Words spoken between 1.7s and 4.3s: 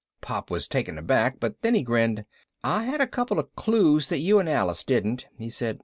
he grinned. "I had a couple of clues that